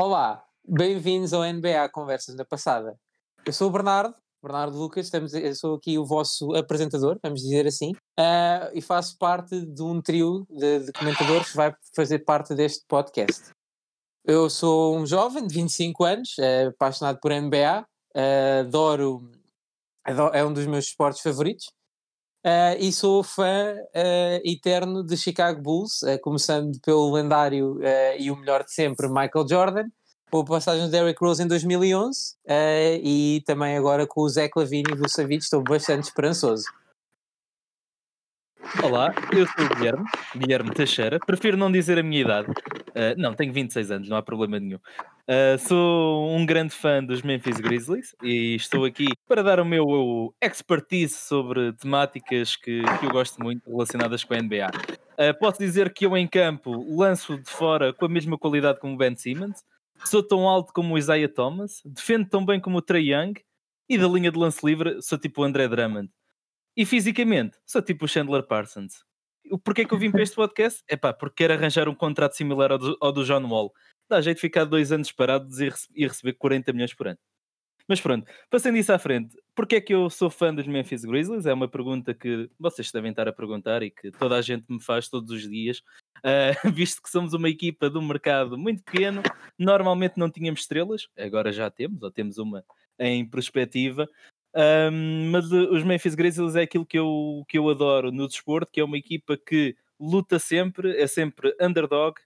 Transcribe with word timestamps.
Olá, 0.00 0.44
bem-vindos 0.64 1.32
ao 1.32 1.42
NBA 1.42 1.88
Conversas 1.88 2.36
na 2.36 2.44
Passada. 2.44 2.96
Eu 3.44 3.52
sou 3.52 3.66
o 3.66 3.72
Bernardo, 3.72 4.14
Bernardo 4.40 4.78
Lucas, 4.78 5.06
estamos, 5.06 5.34
eu 5.34 5.52
sou 5.56 5.74
aqui 5.74 5.98
o 5.98 6.06
vosso 6.06 6.54
apresentador, 6.54 7.18
vamos 7.20 7.40
dizer 7.40 7.66
assim, 7.66 7.90
uh, 8.16 8.70
e 8.72 8.80
faço 8.80 9.18
parte 9.18 9.60
de 9.66 9.82
um 9.82 10.00
trio 10.00 10.46
de, 10.48 10.84
de, 10.84 10.92
comentadores 10.92 11.50
que 11.50 11.56
vai 11.56 11.74
fazer 11.96 12.20
parte 12.20 12.54
deste 12.54 12.84
podcast. 12.86 13.50
Eu 14.24 14.48
sou 14.48 14.96
um 14.96 15.04
jovem 15.04 15.44
de 15.44 15.52
25 15.52 16.04
anos, 16.04 16.36
uh, 16.38 16.68
apaixonado 16.68 17.18
por 17.20 17.32
NBA, 17.32 17.84
uh, 18.14 18.60
adoro, 18.60 19.28
adoro, 20.04 20.32
é 20.32 20.44
um 20.44 20.52
dos 20.52 20.66
meus 20.66 20.84
esportes 20.84 21.22
favoritos, 21.22 21.72
Uh, 22.44 22.78
e 22.78 22.92
sou 22.92 23.24
fã 23.24 23.74
uh, 23.74 24.40
eterno 24.44 25.02
de 25.02 25.16
Chicago 25.16 25.60
Bulls, 25.60 26.02
uh, 26.02 26.20
começando 26.20 26.78
pelo 26.80 27.12
lendário 27.12 27.80
e 28.18 28.30
o 28.30 28.36
melhor 28.36 28.64
de 28.64 28.72
sempre, 28.72 29.08
Michael 29.08 29.48
Jordan, 29.48 29.88
com 30.30 30.40
a 30.40 30.44
passagem 30.44 30.84
de 30.84 30.92
Derrick 30.92 31.18
Rose 31.20 31.42
em 31.42 31.48
2011 31.48 32.36
e 33.02 33.42
também 33.44 33.76
agora 33.76 34.06
com 34.06 34.20
o 34.20 34.28
Zé 34.28 34.48
Clavini 34.48 34.84
e 34.90 35.00
o 35.00 35.32
estou 35.32 35.62
bastante 35.62 36.04
esperançoso. 36.04 36.64
Olá, 38.82 39.14
eu 39.32 39.46
sou 39.46 39.64
o 39.64 39.74
Guilherme, 39.74 40.04
Guilherme 40.36 40.70
Teixeira. 40.74 41.18
Prefiro 41.18 41.56
não 41.56 41.72
dizer 41.72 41.98
a 41.98 42.02
minha 42.02 42.20
idade. 42.20 42.48
Não, 43.16 43.34
tenho 43.34 43.52
26 43.52 43.90
anos, 43.90 44.08
não 44.08 44.16
há 44.16 44.22
problema 44.22 44.60
nenhum. 44.60 44.78
Uh, 45.30 45.58
sou 45.58 46.34
um 46.34 46.46
grande 46.46 46.72
fã 46.72 47.04
dos 47.04 47.20
Memphis 47.20 47.60
Grizzlies 47.60 48.16
e 48.22 48.54
estou 48.54 48.86
aqui 48.86 49.08
para 49.26 49.42
dar 49.42 49.60
o 49.60 49.64
meu 49.64 50.34
expertise 50.40 51.18
sobre 51.18 51.74
temáticas 51.74 52.56
que, 52.56 52.80
que 52.98 53.04
eu 53.04 53.10
gosto 53.10 53.38
muito 53.42 53.68
relacionadas 53.68 54.24
com 54.24 54.32
a 54.32 54.38
NBA. 54.40 54.68
Uh, 54.68 54.96
ah, 55.18 55.34
posso 55.34 55.58
dizer 55.58 55.92
que 55.92 56.06
eu 56.06 56.16
em 56.16 56.26
campo 56.26 56.82
lanço 56.96 57.36
de 57.36 57.50
fora 57.50 57.92
com 57.92 58.06
a 58.06 58.08
mesma 58.08 58.38
qualidade 58.38 58.80
como 58.80 58.94
o 58.94 58.96
Ben 58.96 59.14
Simmons, 59.14 59.62
sou 60.02 60.22
tão 60.22 60.48
alto 60.48 60.72
como 60.72 60.94
o 60.94 60.98
Isaiah 60.98 61.28
Thomas, 61.28 61.82
defendo 61.84 62.26
tão 62.26 62.46
bem 62.46 62.58
como 62.58 62.78
o 62.78 62.82
Trey 62.82 63.12
Young 63.12 63.34
e 63.86 63.98
da 63.98 64.08
linha 64.08 64.32
de 64.32 64.38
lance 64.38 64.64
livre 64.64 65.02
sou 65.02 65.18
tipo 65.18 65.42
o 65.42 65.44
André 65.44 65.68
Drummond. 65.68 66.08
E 66.74 66.86
fisicamente, 66.86 67.58
sou 67.66 67.82
tipo 67.82 68.06
o 68.06 68.08
Chandler 68.08 68.44
Parsons. 68.44 69.04
Porquê 69.62 69.84
que 69.84 69.92
eu 69.92 69.98
vim 69.98 70.10
para 70.10 70.22
este 70.22 70.36
podcast? 70.36 70.82
É 70.88 70.96
pá, 70.96 71.12
porque 71.12 71.44
quero 71.44 71.52
arranjar 71.52 71.86
um 71.86 71.94
contrato 71.94 72.34
similar 72.34 72.72
ao 72.72 72.78
do, 72.78 72.96
ao 73.00 73.12
do 73.12 73.24
John 73.24 73.46
Wall. 73.46 73.72
Dá 74.08 74.20
jeito 74.20 74.36
de 74.38 74.40
ficar 74.40 74.64
dois 74.64 74.90
anos 74.92 75.12
parados 75.12 75.60
e, 75.60 75.70
e 75.94 76.06
receber 76.06 76.34
40 76.34 76.72
milhões 76.72 76.94
por 76.94 77.08
ano. 77.08 77.18
Mas 77.88 78.02
pronto, 78.02 78.30
passando 78.50 78.76
isso 78.76 78.92
à 78.92 78.98
frente, 78.98 79.34
porquê 79.54 79.76
é 79.76 79.80
que 79.80 79.94
eu 79.94 80.10
sou 80.10 80.28
fã 80.28 80.54
dos 80.54 80.66
Memphis 80.66 81.06
Grizzlies? 81.06 81.46
É 81.46 81.54
uma 81.54 81.66
pergunta 81.66 82.12
que 82.12 82.50
vocês 82.58 82.92
devem 82.92 83.10
estar 83.10 83.26
a 83.26 83.32
perguntar 83.32 83.82
e 83.82 83.90
que 83.90 84.10
toda 84.10 84.36
a 84.36 84.42
gente 84.42 84.66
me 84.68 84.82
faz 84.82 85.08
todos 85.08 85.30
os 85.30 85.48
dias, 85.48 85.78
uh, 86.18 86.68
visto 86.70 87.02
que 87.02 87.08
somos 87.08 87.32
uma 87.32 87.48
equipa 87.48 87.88
de 87.88 87.96
um 87.96 88.06
mercado 88.06 88.58
muito 88.58 88.82
pequeno, 88.84 89.22
normalmente 89.58 90.18
não 90.18 90.30
tínhamos 90.30 90.60
estrelas, 90.60 91.08
agora 91.16 91.50
já 91.50 91.70
temos, 91.70 92.02
ou 92.02 92.10
temos 92.10 92.36
uma 92.36 92.62
em 92.98 93.26
perspectiva, 93.26 94.06
um, 94.54 95.30
mas 95.30 95.50
uh, 95.50 95.72
os 95.72 95.82
Memphis 95.82 96.14
Grizzlies 96.14 96.56
é 96.56 96.62
aquilo 96.62 96.84
que 96.84 96.98
eu, 96.98 97.42
que 97.48 97.56
eu 97.56 97.70
adoro 97.70 98.12
no 98.12 98.28
desporto, 98.28 98.70
que 98.70 98.80
é 98.80 98.84
uma 98.84 98.98
equipa 98.98 99.34
que 99.34 99.74
luta 99.98 100.38
sempre, 100.38 100.94
é 101.00 101.06
sempre 101.06 101.56
underdog 101.58 102.20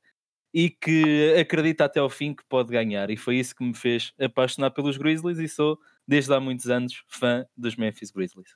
e 0.53 0.71
que 0.71 1.35
acredita 1.39 1.85
até 1.85 2.01
ao 2.01 2.11
fim 2.11 2.35
que 2.35 2.45
pode 2.45 2.71
ganhar. 2.71 3.11
E 3.11 3.17
foi 3.17 3.37
isso 3.37 3.55
que 3.55 3.65
me 3.65 3.75
fez 3.75 4.13
apaixonar 4.21 4.71
pelos 4.71 4.97
Grizzlies 4.97 5.39
e 5.39 5.49
sou, 5.49 5.79
desde 6.07 6.33
há 6.35 6.41
muitos 6.41 6.69
anos, 6.69 7.03
fã 7.09 7.47
dos 7.57 7.77
Memphis 7.77 8.11
Grizzlies. 8.11 8.55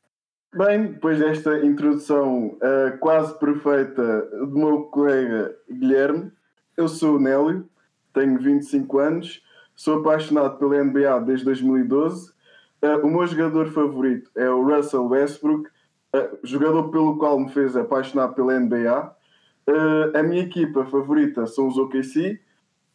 Bem, 0.55 0.87
depois 0.87 1.19
desta 1.19 1.65
introdução 1.65 2.57
uh, 2.57 2.99
quase 2.99 3.39
perfeita 3.39 4.23
do 4.47 4.59
meu 4.59 4.83
colega 4.85 5.55
Guilherme, 5.71 6.31
eu 6.77 6.89
sou 6.89 7.17
o 7.17 7.21
Nélio, 7.21 7.69
tenho 8.13 8.39
25 8.39 8.99
anos, 8.99 9.43
sou 9.75 10.01
apaixonado 10.01 10.59
pela 10.59 10.83
NBA 10.83 11.21
desde 11.21 11.45
2012 11.45 12.37
Uh, 12.83 13.07
o 13.07 13.11
meu 13.11 13.27
jogador 13.27 13.67
favorito 13.73 14.31
é 14.37 14.49
o 14.51 14.63
Russell 14.63 15.09
Westbrook, 15.09 15.69
uh, 16.15 16.39
jogador 16.45 16.91
pelo 16.91 17.19
qual 17.19 17.39
me 17.41 17.51
fez 17.51 17.75
apaixonar 17.77 18.29
pela 18.29 18.59
NBA. 18.59 19.17
Uh, 19.69 20.11
eh, 20.15 20.21
a 20.21 20.23
minha 20.23 20.43
equipa 20.43 20.85
favorita 20.87 21.47
são 21.47 21.69
os 21.69 21.77
OKC, 21.77 22.41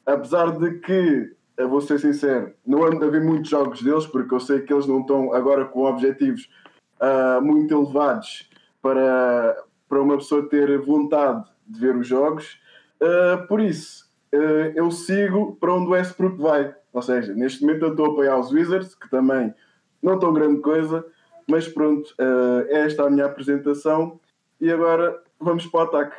apesar 0.06 0.58
de 0.58 0.80
que, 0.80 1.36
vou 1.70 1.82
ser 1.82 2.00
sincero, 2.00 2.54
não 2.66 2.84
ando 2.84 3.06
a 3.06 3.10
ver 3.10 3.22
muitos 3.22 3.50
jogos 3.50 3.82
deles, 3.82 4.08
porque 4.08 4.34
eu 4.34 4.40
sei 4.40 4.62
que 4.62 4.74
eles 4.74 4.88
não 4.88 5.02
estão 5.02 5.34
agora 5.34 5.66
com 5.66 5.84
objetivos 5.84 6.50
muito 7.42 7.74
elevados 7.74 8.50
para, 8.82 9.58
para 9.88 10.02
uma 10.02 10.18
pessoa 10.18 10.48
ter 10.48 10.80
vontade 10.80 11.44
de 11.68 11.80
ver 11.80 11.96
os 11.96 12.08
jogos. 12.08 12.60
por 13.48 13.60
isso, 13.60 14.10
eu 14.76 14.90
sigo 14.90 15.56
para 15.60 15.74
onde 15.74 15.88
o 15.88 15.92
Westbrook 15.92 16.42
vai. 16.42 16.74
Ou 16.94 17.02
seja, 17.02 17.34
neste 17.34 17.62
momento 17.62 17.86
eu 17.86 17.92
estou 17.92 18.06
a 18.06 18.10
apoiar 18.10 18.40
os 18.40 18.52
Wizards, 18.52 18.96
que 18.96 19.10
também 19.10 19.54
não 20.02 20.18
tão 20.20 20.34
grande 20.34 20.62
coisa, 20.62 21.06
mas 21.48 21.68
pronto, 21.68 22.10
uh, 22.20 22.66
esta 22.70 23.04
é 23.04 23.08
a 23.08 23.10
minha 23.10 23.26
apresentação 23.26 24.20
e 24.60 24.72
agora 24.72 25.22
vamos 25.40 25.66
para 25.68 25.80
o 25.80 25.84
ataque. 25.84 26.16